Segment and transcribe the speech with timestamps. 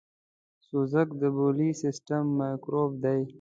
[0.67, 3.21] سوزک دبولي سیستم میکروب دی.